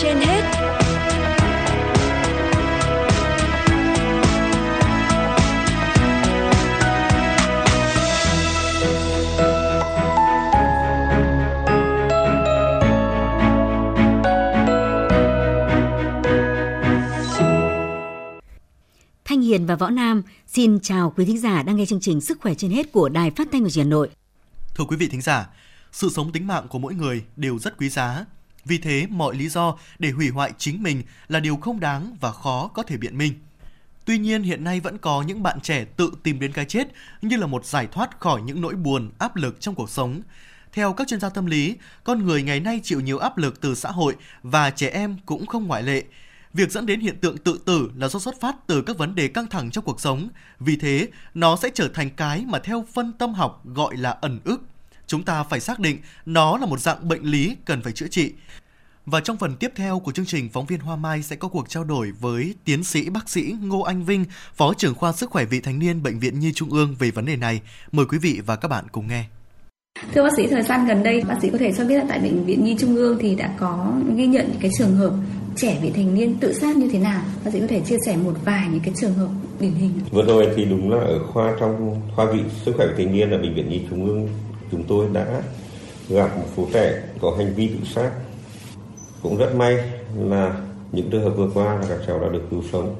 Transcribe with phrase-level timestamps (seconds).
[0.00, 0.42] trên hết
[19.24, 22.38] Thanh Hiền và Võ Nam xin chào quý thính giả đang nghe chương trình Sức
[22.40, 24.08] khỏe trên hết của Đài Phát thanh và Truyền hình Hà Nội.
[24.74, 25.48] Thưa quý vị thính giả,
[25.92, 28.24] sự sống tính mạng của mỗi người đều rất quý giá.
[28.64, 32.32] Vì thế, mọi lý do để hủy hoại chính mình là điều không đáng và
[32.32, 33.32] khó có thể biện minh.
[34.04, 36.88] Tuy nhiên, hiện nay vẫn có những bạn trẻ tự tìm đến cái chết
[37.22, 40.22] như là một giải thoát khỏi những nỗi buồn, áp lực trong cuộc sống.
[40.72, 43.74] Theo các chuyên gia tâm lý, con người ngày nay chịu nhiều áp lực từ
[43.74, 46.04] xã hội và trẻ em cũng không ngoại lệ.
[46.54, 49.28] Việc dẫn đến hiện tượng tự tử là do xuất phát từ các vấn đề
[49.28, 50.28] căng thẳng trong cuộc sống.
[50.60, 54.40] Vì thế, nó sẽ trở thành cái mà theo phân tâm học gọi là ẩn
[54.44, 54.60] ức.
[55.12, 58.32] Chúng ta phải xác định nó là một dạng bệnh lý cần phải chữa trị.
[59.06, 61.68] Và trong phần tiếp theo của chương trình, phóng viên Hoa Mai sẽ có cuộc
[61.68, 64.24] trao đổi với tiến sĩ bác sĩ Ngô Anh Vinh,
[64.54, 67.24] Phó trưởng khoa sức khỏe vị thành niên Bệnh viện Nhi Trung ương về vấn
[67.24, 67.60] đề này.
[67.92, 69.24] Mời quý vị và các bạn cùng nghe.
[70.14, 72.18] Thưa bác sĩ, thời gian gần đây, bác sĩ có thể cho biết là tại
[72.18, 75.12] Bệnh viện Nhi Trung ương thì đã có ghi nhận những cái trường hợp
[75.56, 77.22] trẻ vị thành niên tự sát như thế nào?
[77.44, 79.28] Bác sĩ có thể chia sẻ một vài những cái trường hợp
[79.60, 80.00] điển hình.
[80.10, 83.30] Vừa rồi thì đúng là ở khoa trong khoa vị sức khỏe vị thành niên
[83.30, 84.28] ở Bệnh viện Nhi Trung ương
[84.72, 85.42] chúng tôi đã
[86.08, 88.10] gặp một số trẻ có hành vi tự sát.
[89.22, 89.78] Cũng rất may
[90.18, 90.56] là
[90.92, 92.94] những trường hợp vừa qua là các cháu đã được cứu sống.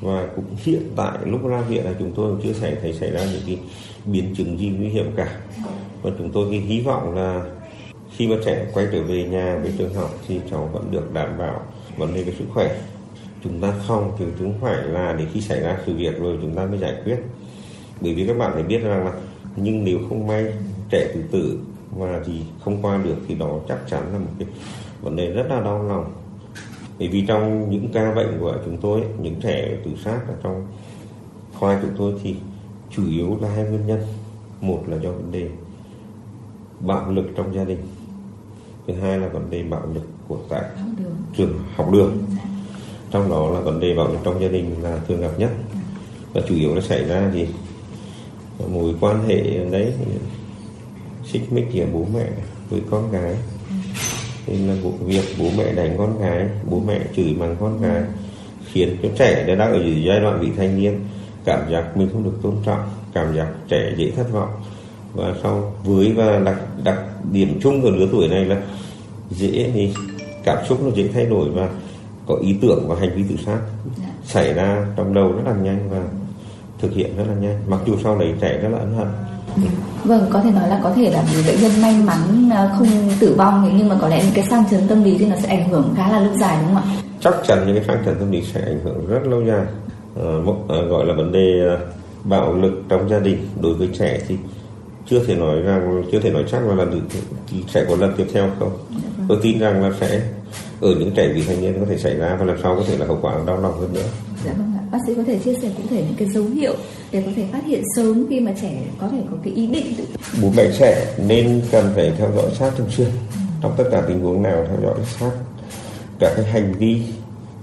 [0.00, 3.10] Và cũng hiện tại, lúc ra viện là chúng tôi cũng chưa xảy thấy xảy
[3.10, 3.58] ra những cái
[4.04, 5.36] biến chứng gì nguy hiểm cả.
[6.02, 7.44] Và chúng tôi hy vọng là
[8.16, 11.38] khi mà trẻ quay trở về nhà với trường học thì cháu vẫn được đảm
[11.38, 11.62] bảo
[11.96, 12.76] vấn đề về sức khỏe.
[13.44, 16.54] Chúng ta không thì chúng phải là để khi xảy ra sự việc rồi chúng
[16.54, 17.16] ta mới giải quyết.
[18.00, 19.12] Bởi vì các bạn phải biết rằng là
[19.56, 20.52] nhưng nếu không may
[20.92, 21.58] trẻ tự tử
[21.98, 24.48] mà gì không qua được thì đó chắc chắn là một cái
[25.02, 26.12] vấn đề rất là đau lòng.
[26.98, 30.66] Bởi vì trong những ca bệnh của chúng tôi những trẻ tự sát ở trong
[31.54, 32.36] khoa chúng tôi thì
[32.90, 34.00] chủ yếu là hai nguyên nhân.
[34.60, 35.48] Một là do vấn đề
[36.80, 37.78] bạo lực trong gia đình.
[38.86, 40.62] Thứ hai là vấn đề bạo lực của tại
[41.36, 42.18] trường học đường.
[43.10, 45.50] Trong đó là vấn đề bạo lực trong gia đình là thường gặp nhất.
[46.32, 47.46] Và chủ yếu nó xảy ra thì
[48.68, 49.92] mối quan hệ đấy
[51.24, 52.26] xích mích giữa bố mẹ
[52.70, 53.34] với con gái.
[54.46, 58.02] Nên là vụ việc bố mẹ đánh con gái, bố mẹ chửi mắng con gái,
[58.72, 61.00] khiến cho trẻ đã đang ở giai đoạn vị thanh niên,
[61.44, 62.80] cảm giác mình không được tôn trọng,
[63.14, 64.50] cảm giác trẻ dễ thất vọng.
[65.14, 66.98] Và sau với và đặc đặc
[67.32, 68.62] điểm chung của lứa tuổi này là
[69.30, 69.94] dễ thì
[70.44, 71.68] cảm xúc nó dễ thay đổi và
[72.26, 73.58] có ý tưởng và hành vi tự sát
[74.24, 76.02] xảy ra trong đầu rất là nhanh và
[76.78, 77.60] thực hiện rất là nhanh.
[77.66, 79.08] Mặc dù sau đấy trẻ rất là ân hận
[80.04, 82.88] Vâng, có thể nói là có thể là vì bệnh nhân may mắn à, không
[83.20, 85.48] tử vong nhưng mà có lẽ những cái sang chấn tâm lý thì nó sẽ
[85.48, 86.96] ảnh hưởng khá là lâu dài đúng không ạ?
[87.20, 89.66] chắc chắn những cái sang chấn tâm lý sẽ ảnh hưởng rất lâu dài
[90.16, 91.76] à, một, gọi là vấn đề à,
[92.24, 94.36] bạo lực trong gia đình đối với trẻ thì
[95.06, 97.00] chưa thể nói rằng chưa thể nói chắc là lần
[97.68, 98.72] sẽ có lần tiếp theo không
[99.28, 100.20] tôi tin rằng là sẽ
[100.80, 102.98] ở những trẻ vị thành niên có thể xảy ra và lần sau có thể
[102.98, 104.06] là hậu quả đau lòng hơn nữa
[104.44, 104.81] Dạ vâng ạ.
[104.92, 106.74] Bác sĩ có thể chia sẻ cụ thể những cái dấu hiệu
[107.12, 109.94] để có thể phát hiện sớm khi mà trẻ có thể có cái ý định
[109.98, 110.04] tự
[110.42, 113.08] bố mẹ trẻ nên cần phải theo dõi sát thường xuyên,
[113.62, 115.30] trong tất cả tình huống nào theo dõi sát
[116.18, 117.02] cả cái hành vi,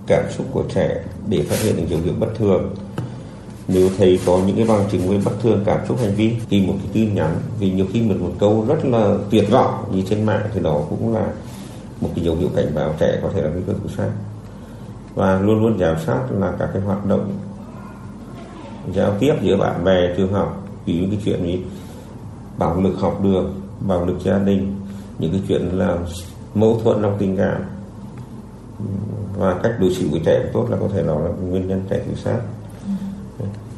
[0.08, 2.76] cảm xúc của trẻ để phát hiện những dấu hiệu bất thường.
[3.68, 6.62] Nếu thấy có những cái bằng chứng về bất thường, cảm xúc, hành vi, thì
[6.62, 10.04] một cái tin nhắn, vì nhiều khi một một câu rất là tuyệt vọng như
[10.10, 11.28] trên mạng thì đó cũng là
[12.02, 14.10] một cái dấu hiệu cảnh báo trẻ có thể là nguy cơ tự sát
[15.16, 17.34] và luôn luôn giám sát là các cái hoạt động
[18.94, 21.58] giao tiếp giữa bạn bè, trường học ví dụ cái chuyện như
[22.58, 24.76] bạo lực học đường, bạo lực gia đình,
[25.20, 25.98] những cái chuyện là
[26.56, 27.62] mâu thuẫn trong tình cảm.
[29.38, 32.02] Và cách đối xử với trẻ tốt là có thể đó là nguyên nhân trẻ
[32.08, 32.40] tự sát.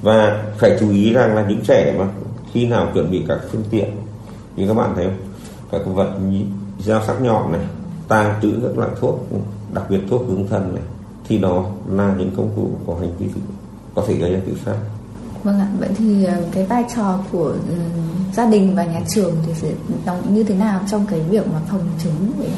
[0.02, 2.08] Và phải chú ý rằng là những trẻ mà
[2.52, 3.90] khi nào chuẩn bị các phương tiện,
[4.56, 5.18] như các bạn thấy không?
[5.72, 6.12] Các vật
[6.80, 7.62] dao sắc nhọn này,
[8.08, 9.28] tàng trữ các loại thuốc,
[9.74, 10.84] đặc biệt thuốc hướng thần này
[11.32, 13.28] thì đó là những công cụ có hành vi
[13.96, 14.76] có thể gây ra tự sát.
[15.44, 17.76] Vâng ạ, vậy thì ờ, cái vai trò của ừ,
[18.34, 19.72] gia đình và nhà trường thì sẽ
[20.06, 22.50] đóng như thế nào trong cái việc mà phòng chống vậy?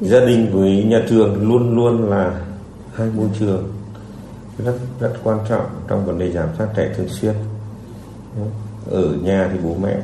[0.00, 2.40] gia đình với nhà trường luôn luôn là
[2.94, 3.72] hai môi trường
[4.58, 7.34] rất rất quan trọng trong vấn đề giám sát trẻ thường xuyên.
[8.90, 9.96] Ở nhà thì bố mẹ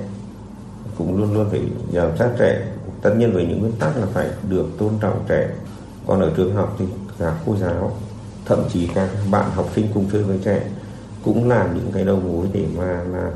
[0.98, 1.60] cũng luôn luôn phải
[1.92, 2.66] giám sát trẻ.
[3.02, 5.50] Tất nhiên với những nguyên tắc là phải được tôn trọng trẻ.
[6.06, 6.84] Còn ở trường học thì
[7.18, 7.96] cả cô giáo
[8.44, 10.62] thậm chí các bạn học sinh cùng chơi với trẻ
[11.24, 13.30] cũng là những cái đầu mối để mà là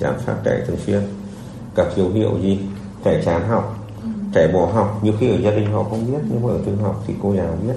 [0.00, 1.00] giám sát trẻ thường xuyên.
[1.74, 2.60] Các dấu hiệu gì?
[3.04, 3.78] Trẻ chán học
[4.34, 5.00] trẻ bỏ học.
[5.02, 7.34] Nhiều khi ở gia đình họ không biết nhưng mà ở trường học thì cô
[7.34, 7.74] giáo biết.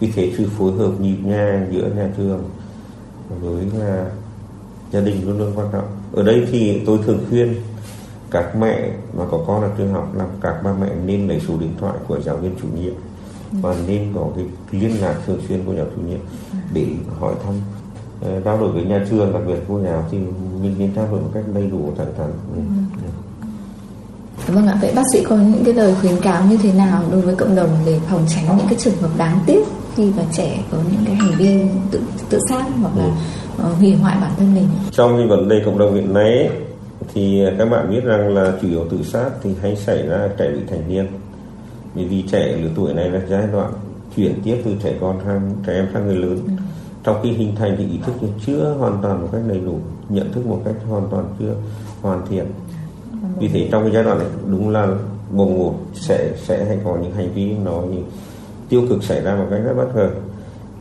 [0.00, 2.50] Vì thế sự phối hợp nhịp nhàng giữa nhà trường
[3.40, 4.06] với là
[4.90, 5.86] gia đình luôn luôn quan trọng.
[6.12, 7.54] Ở đây thì tôi thường khuyên
[8.30, 11.54] các mẹ mà có con ở trường học là các ba mẹ nên lấy số
[11.60, 12.94] điện thoại của giáo viên chủ nhiệm
[13.60, 16.20] và nên có cái liên lạc thường xuyên của giáo chủ nhiệm
[16.72, 16.86] để
[17.20, 17.54] hỏi thăm
[18.20, 20.18] ờ, trao đổi với nhà trường đặc biệt cô giáo thì
[20.62, 22.60] mình nên trao đổi một cách đầy đủ thẳng thắn ừ.
[24.46, 27.20] Vâng ạ, vậy bác sĩ có những cái lời khuyến cáo như thế nào đối
[27.20, 29.64] với cộng đồng để phòng tránh những cái trường hợp đáng tiếc
[29.96, 31.60] khi mà trẻ có những cái hành vi
[31.90, 32.00] tự
[32.30, 34.68] tự sát hoặc là uh, hủy hoại bản thân mình?
[34.90, 36.50] trong cái vấn đề cộng đồng hiện nay ấy,
[37.14, 40.50] thì các bạn biết rằng là chủ yếu tự sát thì hay xảy ra trẻ
[40.54, 41.06] vị thành niên
[41.94, 43.72] bởi vì trẻ lứa tuổi này là giai đoạn
[44.16, 46.38] chuyển tiếp từ trẻ con sang trẻ em sang người lớn.
[47.04, 49.78] Trong khi hình thành thì ý thức chưa hoàn toàn một cách đầy đủ
[50.08, 51.54] nhận thức một cách hoàn toàn chưa
[52.02, 52.46] hoàn thiện.
[53.38, 54.88] Vì thế trong cái giai đoạn này đúng là
[55.30, 57.82] bồng một sẽ sẽ hay có những hành vi nó
[58.68, 60.10] tiêu cực xảy ra một cách rất bất ngờ.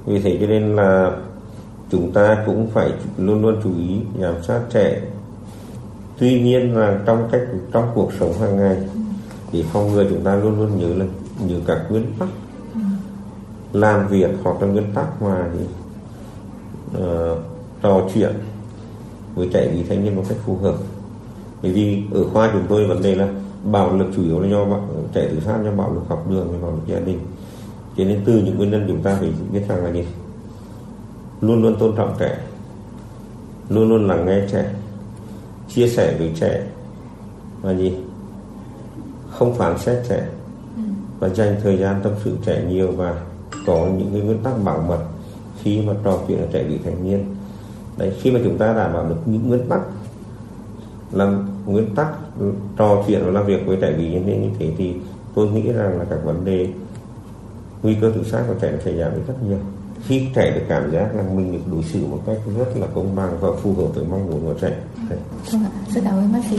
[0.05, 1.11] Vì thế cho nên là
[1.91, 5.01] chúng ta cũng phải luôn luôn chú ý giám sát trẻ.
[6.17, 7.41] Tuy nhiên là trong cách
[7.73, 8.77] trong cuộc sống hàng ngày
[9.51, 11.06] thì phòng ngừa chúng ta luôn luôn nhớ là
[11.48, 12.30] nhớ các nguyên tắc.
[13.74, 15.65] Làm việc hoặc là nguyên tắc mà thì,
[16.98, 17.38] uh,
[17.81, 18.33] trò chuyện
[19.36, 20.75] với trẻ vị thanh niên một cách phù hợp.
[21.63, 23.27] Bởi vì ở khoa chúng tôi vấn đề là
[23.71, 24.65] bạo lực chủ yếu là do
[25.13, 27.19] trẻ tự sát do bạo lực học đường và bạo lực gia đình.
[27.97, 30.06] Cho nên từ những nguyên nhân chúng ta phải biết rằng là gì?
[31.42, 32.38] Luôn luôn tôn trọng trẻ.
[33.69, 34.74] Luôn luôn lắng nghe trẻ.
[35.69, 36.68] Chia sẻ với trẻ.
[37.62, 37.94] Và gì?
[39.31, 40.28] Không phán xét trẻ
[41.19, 43.22] và dành thời gian tâm sự trẻ nhiều và
[43.68, 45.00] có những cái nguyên tắc bảo mật
[45.62, 47.36] khi mà trò chuyện với trẻ vị thành niên
[47.98, 49.81] đấy khi mà chúng ta đảm bảo được những nguyên tắc
[51.12, 52.07] làm nguyên tắc
[52.78, 54.95] trò chuyện và làm việc với trẻ vị thành niên như thế thì
[55.36, 56.68] tôi nghĩ rằng là các vấn đề
[57.83, 59.57] nguy cơ tự sát của trẻ sẽ giảm đi rất nhiều
[60.07, 63.16] khi trẻ được cảm giác là mình được đối xử một cách rất là công
[63.16, 64.78] bằng và phù hợp với mong muốn của trẻ
[65.10, 65.19] Đấy.
[65.51, 66.57] Vâng rất cảm ơn bác sĩ.